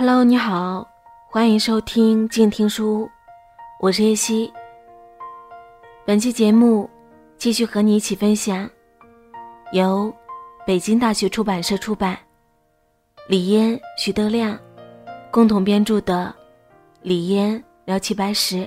[0.00, 0.86] Hello，你好，
[1.26, 3.10] 欢迎收听静听书，
[3.80, 4.52] 我是叶希。
[6.06, 6.88] 本期节目
[7.36, 8.70] 继续和你一起分享
[9.72, 10.14] 由
[10.64, 12.16] 北京大学出版社出版、
[13.26, 14.56] 李嫣、徐德亮
[15.32, 16.32] 共同编著的
[17.02, 18.58] 《李嫣聊齐白石》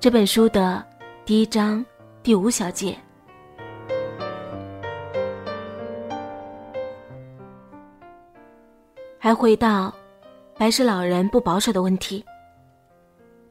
[0.00, 0.82] 这本书的
[1.26, 1.84] 第一章
[2.22, 2.96] 第五小节。
[9.18, 9.92] 还回到
[10.58, 12.24] 白石老人不保守的问题。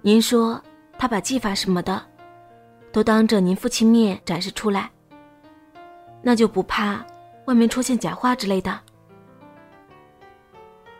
[0.02, 0.60] 您说
[0.98, 2.04] 他把技法什么的
[2.92, 4.90] 都当着您父亲面展示出来，
[6.22, 7.06] 那就不怕
[7.46, 8.80] 外面出现假话之类的？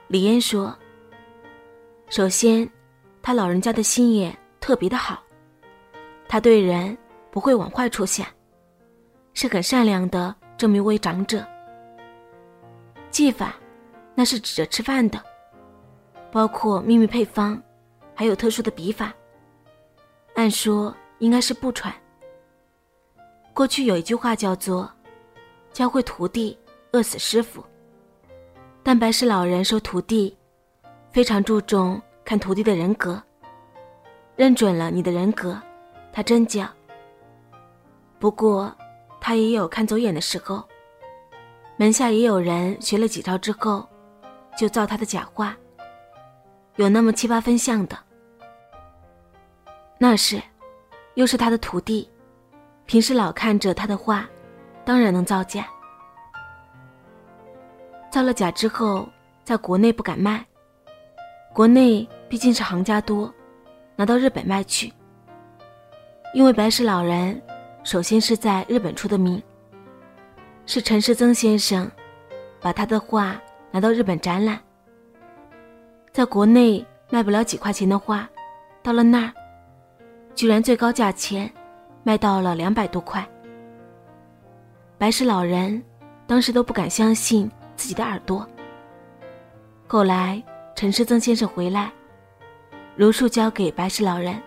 [0.08, 0.76] 李嫣说
[2.08, 2.70] ：“首先，
[3.24, 5.24] 他老人家的心眼特别的好，
[6.28, 6.96] 他对人
[7.32, 8.28] 不会往坏处想，
[9.34, 11.44] 是很善良的这么一位长者。
[13.10, 13.56] 技法。”
[14.18, 15.22] 那是指着吃饭的，
[16.36, 17.58] 包括秘密配方，
[18.14, 19.14] 还有特殊的笔法。
[20.34, 21.94] 按说应该是不传。
[23.54, 24.92] 过去有一句话叫做
[25.72, 26.60] “教会徒弟，
[26.92, 27.64] 饿死师傅”，
[28.84, 30.38] 但白石老人收徒弟，
[31.10, 33.24] 非常注重看徒弟的人格，
[34.36, 35.58] 认准了你的人格，
[36.12, 36.68] 他真教。
[38.20, 38.76] 不过，
[39.22, 40.62] 他也有看走眼的时候，
[41.78, 43.88] 门下也有人学了几招之后。
[44.58, 45.58] 就造他的假话，
[46.76, 47.98] 有那么七八分像的。
[49.98, 50.42] 那是，
[51.14, 52.10] 又是他的徒弟，
[52.86, 54.28] 平时老看着他的画，
[54.84, 55.68] 当然能造假。
[58.12, 59.08] 造了假之后，
[59.44, 60.46] 在国内不敢卖，
[61.54, 63.34] 国内毕竟是行家多，
[63.96, 64.92] 拿到日本卖去。
[66.34, 67.42] 因为白石老人
[67.84, 69.42] 首先是在日本出的名，
[70.66, 71.90] 是陈世曾先生
[72.60, 73.40] 把他的画。
[73.72, 74.58] 拿到日本展览，
[76.16, 78.26] 在国内卖不了几块钱的画，
[78.82, 79.34] 到了那儿，
[80.34, 81.52] 居然最高价钱
[82.04, 83.28] 卖到了两百多块。
[84.98, 85.84] 白石老人
[86.26, 88.48] 当时都不敢相信自己的耳朵。
[89.88, 90.42] 后来
[90.74, 91.92] 陈世曾先生回来，
[92.96, 94.42] 如数交给白石老人，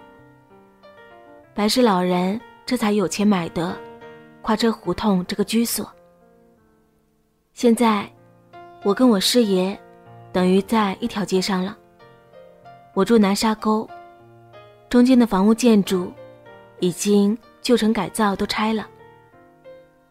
[1.52, 3.78] 白石老人这才有钱买的
[4.40, 5.86] 跨车胡同这个居所。
[7.52, 8.10] 现在。
[8.84, 9.78] 我跟我师爷，
[10.32, 11.76] 等于在一条街上了。
[12.94, 13.88] 我住南沙沟，
[14.88, 16.12] 中间的房屋建筑，
[16.80, 18.86] 已经旧城改造都拆了。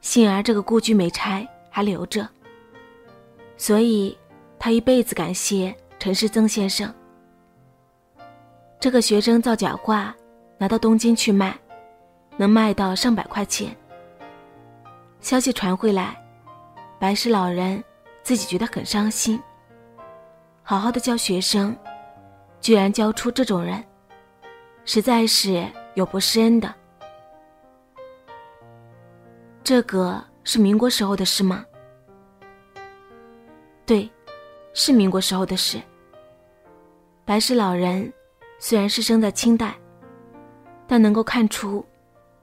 [0.02, 2.28] 幸而这个故居没拆，还留着。
[3.58, 4.18] 所以，
[4.60, 6.94] 他一辈子感谢陈世曾先生。
[8.80, 10.16] 这个学生造假画，
[10.58, 11.58] 拿到东京去卖，
[12.38, 13.76] 能卖到上百块钱。
[15.20, 16.16] 消息传回来，
[17.00, 17.84] 白石老人。
[18.24, 19.42] 自己觉得很伤心。
[20.70, 21.74] 好好的教学生，
[22.60, 23.82] 居然教出这种人，
[24.84, 26.76] 实在是有不施恩的。
[29.64, 31.66] 这个是民国时候的事吗？
[33.86, 34.12] 对，
[34.74, 35.82] 是民国时候的事。
[37.24, 38.12] 白石老人
[38.60, 39.74] 虽然是生在清代，
[40.86, 41.86] 但能够看出，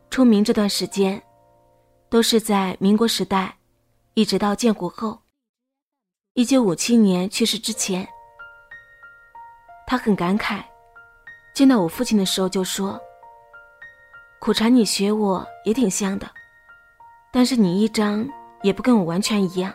[0.08, 1.22] 出名这段时间，
[2.08, 3.54] 都是在民国时代，
[4.14, 5.18] 一直到建国后。
[6.32, 8.08] 一九五七年去世之前，
[9.86, 10.62] 他很感慨，
[11.54, 13.00] 见到我父亲的时候就说
[14.40, 16.26] ：“苦禅，你学我也挺像的，
[17.32, 18.28] 但是你一张
[18.62, 19.72] 也不跟我完全一样。”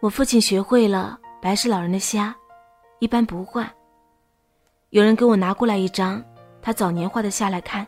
[0.00, 2.34] 我父亲学会了白石老人的虾，
[2.98, 3.72] 一般不画。
[4.90, 6.24] 有人给我拿过来一张
[6.62, 7.86] 他早年画的虾来看，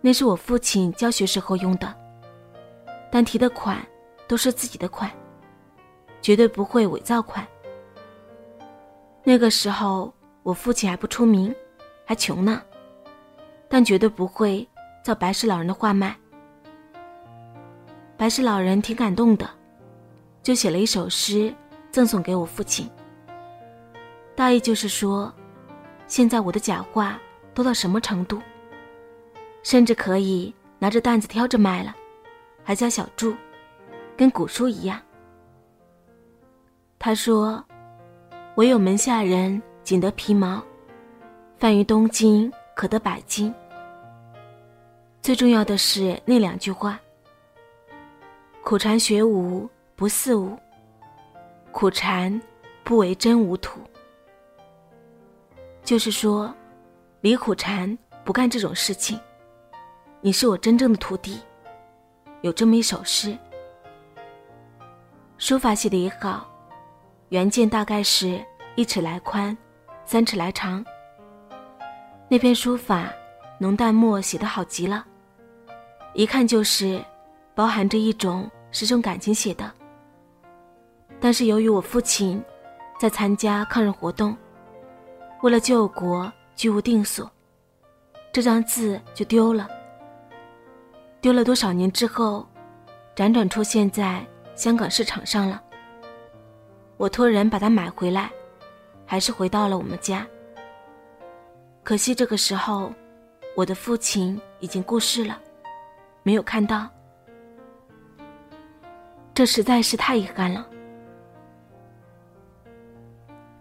[0.00, 1.94] 那是我父亲教学时候用的，
[3.10, 3.84] 但提的款。
[4.28, 5.08] 都是自己的款，
[6.20, 7.46] 绝对不会伪造款。
[9.28, 10.14] 那个时候
[10.44, 11.52] 我父亲还不出名，
[12.04, 12.62] 还穷呢，
[13.68, 14.64] 但绝对不会
[15.02, 16.16] 造白石老人的画卖。
[18.16, 19.50] 白石老人挺感动的，
[20.44, 21.52] 就写了一首诗
[21.90, 22.88] 赠送给我父亲。
[24.36, 25.34] 大意就是说，
[26.06, 27.20] 现在我的假画
[27.52, 28.40] 多到什么程度，
[29.64, 31.92] 甚至可以拿着担子挑着卖了，
[32.62, 33.34] 还叫小柱。
[34.16, 35.02] 跟古书一样。
[36.96, 37.62] 他说
[38.56, 40.62] ：“唯有门下人仅得皮毛，
[41.58, 43.54] 贩于东京可得百金。”
[45.20, 46.98] 最重要的是那两句话
[48.64, 50.56] ：“苦禅学无不似无，
[51.70, 52.40] 苦禅
[52.82, 53.78] 不为真无土。”
[55.84, 56.52] 就是说，
[57.20, 59.20] 李苦禅不干这种事情。
[60.22, 61.40] 你是我真正的徒弟。
[62.40, 63.36] 有这么一首诗。
[65.36, 66.48] 书法写的也好，
[67.36, 68.42] 原件大概是
[68.76, 69.54] 一尺来宽，
[70.06, 70.82] 三尺来长。
[72.30, 73.12] 那篇书法
[73.58, 75.04] 浓淡墨写得好极了，
[76.14, 76.98] 一看就是
[77.54, 79.70] 包含着一种十种感情写的。
[81.20, 82.42] 但是由于我父亲
[82.98, 84.34] 在参加抗日活动，
[85.42, 87.30] 为了救国居无定所，
[88.32, 89.68] 这张字就丢了。
[91.20, 92.48] 丢了多少年之后，
[93.14, 95.62] 辗转出现在香港市场上了。
[96.98, 98.30] 我托人把它买回来，
[99.04, 100.26] 还是回到了我们家。
[101.82, 102.90] 可惜这个时候，
[103.54, 105.38] 我的父亲已经过世了，
[106.22, 106.88] 没有看到。
[109.34, 110.66] 这实在是太遗憾了。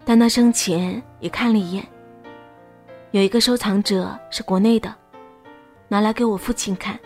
[0.06, 1.86] 但他生前也看了一眼，
[3.12, 4.96] 有一个收藏者是国内的，
[5.90, 6.98] 拿来给我父亲看。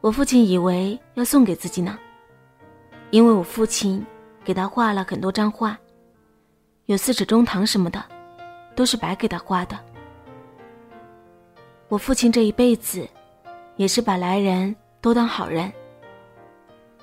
[0.00, 1.98] 我父亲以为要送给自己呢，
[3.10, 4.06] 因为我父亲。
[4.48, 5.78] 给他画了很多张画，
[6.86, 8.02] 有四尺中堂什么的，
[8.74, 9.78] 都是白给他画的。
[11.88, 13.06] 我父亲这一辈子，
[13.76, 15.70] 也是把来人都当好人。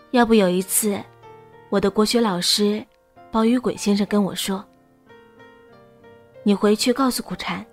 [0.09, 0.99] 要不有一次，
[1.69, 2.83] 我的国学老师
[3.31, 4.65] 包玉鬼先生跟我说
[6.41, 7.63] ：“你回去告诉苦禅，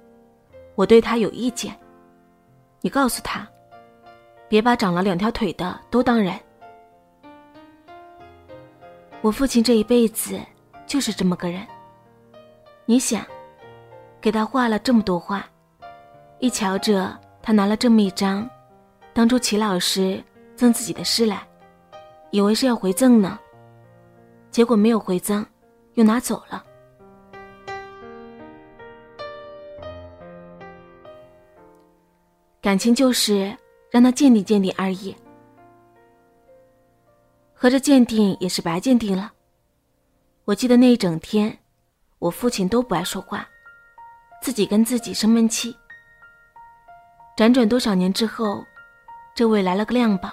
[0.75, 1.75] 我对他有意见。
[2.82, 3.48] 你告诉他，
[4.50, 6.38] 别把长了两条腿的都当人。”
[9.22, 10.36] 我父亲这一辈子
[10.84, 11.64] 就是这么个人。
[12.84, 13.24] 你想，
[14.20, 15.46] 给他画了这么多画，
[16.40, 18.48] 一瞧着他拿了这么一张，
[19.14, 20.20] 当初齐老师
[20.56, 21.40] 赠自己的诗来，
[22.32, 23.38] 以为是要回赠呢，
[24.50, 25.46] 结果没有回赠，
[25.94, 26.64] 又拿走了。
[32.60, 33.56] 感情就是
[33.88, 35.14] 让他鉴定鉴定而已。
[37.62, 39.31] 合着鉴定也是白鉴定了。
[40.47, 41.56] 我记得那一整天，
[42.19, 43.49] 我父亲都不爱说话，
[44.43, 45.73] 自己跟自己生闷气。
[47.37, 48.64] 辗转多少年之后，
[49.32, 50.32] 这位来了个亮宝，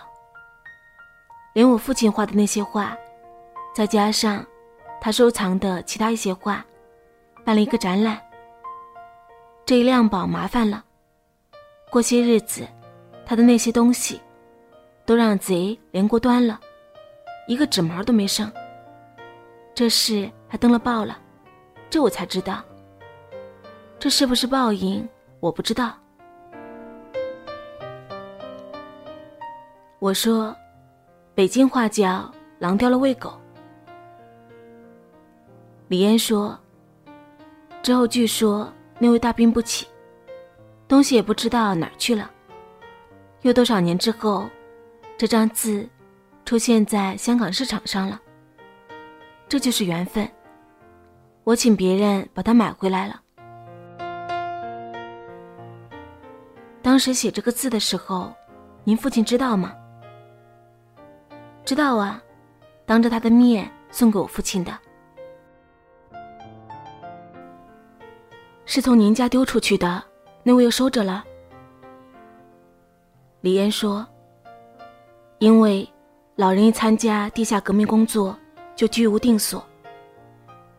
[1.53, 2.97] 连我父亲画的那些画，
[3.75, 4.43] 再加上
[4.99, 6.65] 他收藏的其他一些画，
[7.45, 8.19] 办了一个展览。
[9.67, 10.83] 这一亮宝麻烦了，
[11.91, 12.67] 过些日子，
[13.23, 14.19] 他的那些东西，
[15.05, 16.59] 都让贼连锅端了。
[17.49, 18.49] 一个纸毛都没剩。
[19.73, 21.17] 这事还登了报了，
[21.89, 22.63] 这我才知道。
[23.97, 25.09] 这是不是报应？
[25.39, 25.97] 我不知道。
[29.97, 30.55] 我说，
[31.33, 33.33] 北京话叫“狼叼了喂狗”。
[35.89, 36.55] 李嫣说，
[37.81, 39.87] 之后据说那位大病不起，
[40.87, 42.29] 东西也不知道哪儿去了。
[43.41, 44.47] 又多少年之后，
[45.17, 45.89] 这张字。
[46.49, 48.19] 出现在香港市场上了，
[49.47, 50.27] 这就是缘分。
[51.43, 53.21] 我请别人把它买回来了。
[56.81, 58.33] 当时写这个字的时候，
[58.83, 59.75] 您父亲知道吗？
[61.65, 62.19] 知道啊，
[62.83, 64.75] 当着他的面送给我父亲的。
[68.65, 70.03] 是从您家丢出去的，
[70.41, 71.23] 那位又收着了。
[73.41, 74.03] 李嫣说
[75.37, 75.87] ：“因为。”
[76.39, 78.33] 老人一参加地下革命工作，
[78.73, 79.61] 就居无定所，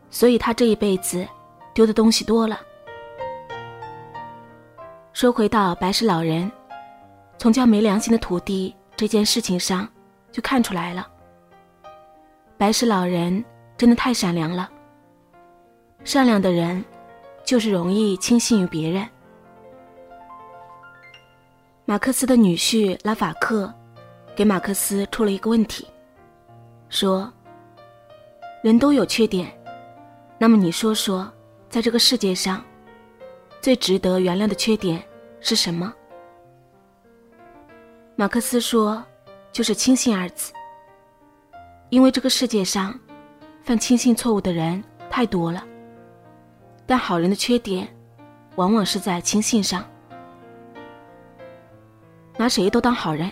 [0.09, 1.23] 所以他这一辈子
[1.71, 2.59] 丢的东西多了。
[5.13, 6.51] 说回到白石老人，
[7.37, 9.87] 从叫没良心的徒弟这件事情上，
[10.31, 11.07] 就看出来了。
[12.57, 13.45] 白石老人
[13.77, 14.67] 真的太善良了。
[16.03, 16.83] 善良的人，
[17.45, 19.07] 就是容易轻信于别人。
[21.85, 23.71] 马克思的女婿拉法克。
[24.41, 25.87] 给马克思出了一个问题，
[26.89, 27.31] 说
[28.65, 29.55] ：“人都有缺点，
[30.39, 31.31] 那么你说说，
[31.69, 32.65] 在这个世界上，
[33.61, 34.99] 最值得原谅的缺点
[35.41, 35.93] 是什么？”
[38.17, 39.05] 马克思说
[39.53, 40.51] ：“就是轻信二字。
[41.91, 42.99] 因为这个世界上，
[43.61, 45.63] 犯轻信错误的人太多了，
[46.87, 47.87] 但好人的缺点，
[48.55, 49.85] 往往是在轻信上，
[52.37, 53.31] 拿谁都当好人。”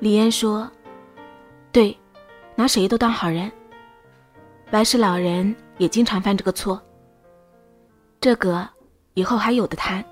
[0.00, 0.70] 李嫣说
[1.72, 1.96] ：“对，
[2.54, 3.50] 拿谁都当好人。
[4.70, 6.80] 白石老人也经常犯这个错。
[8.20, 8.68] 这个
[9.14, 10.04] 以后还有的谈。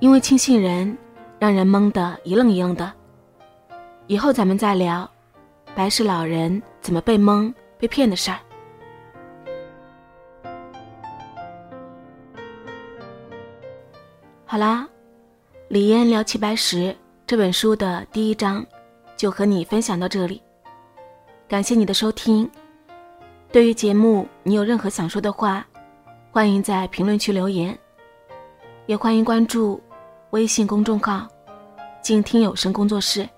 [0.00, 0.96] 因为轻信人，
[1.38, 2.90] 让人懵得一愣一愣的。
[4.06, 5.10] 以后咱们再聊，
[5.74, 8.38] 白石老人怎么被蒙、被骗的事儿。”
[14.46, 14.88] 好啦，
[15.68, 16.96] 李嫣聊齐白石。
[17.28, 18.64] 这本书的第一章，
[19.14, 20.40] 就和你分享到这里。
[21.46, 22.50] 感谢你的收听。
[23.52, 25.66] 对于节目，你有任何想说的话，
[26.30, 27.78] 欢迎在评论区留言，
[28.86, 29.78] 也欢迎关注
[30.30, 31.28] 微信公众号
[32.00, 33.28] “静听有声工作室”。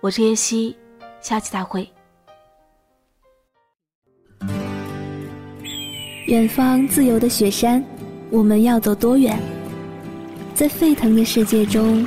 [0.00, 0.76] 我是叶希，
[1.20, 1.90] 下期再会。
[6.28, 7.84] 远方自由的雪山，
[8.30, 9.36] 我们要走多远？
[10.54, 12.06] 在沸腾的世界中，